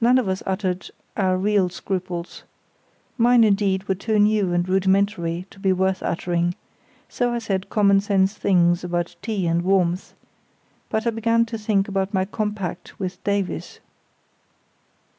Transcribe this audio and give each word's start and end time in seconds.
None 0.00 0.16
of 0.16 0.30
us 0.30 0.42
uttered 0.46 0.90
our 1.14 1.36
real 1.36 1.68
scruples. 1.68 2.44
Mine, 3.18 3.44
indeed, 3.44 3.86
were 3.86 3.94
too 3.94 4.18
new 4.18 4.54
and 4.54 4.66
rudimentary 4.66 5.46
to 5.50 5.58
be 5.60 5.74
worth 5.74 6.02
uttering, 6.02 6.54
so 7.10 7.34
I 7.34 7.38
said 7.38 7.68
common 7.68 8.00
sense 8.00 8.32
things 8.32 8.82
about 8.82 9.14
tea 9.20 9.46
and 9.46 9.60
warmth; 9.60 10.14
but 10.88 11.06
I 11.06 11.10
began 11.10 11.44
to 11.44 11.58
think 11.58 11.86
about 11.86 12.14
my 12.14 12.24
compact 12.24 12.98
with 12.98 13.22
Davies. 13.24 13.80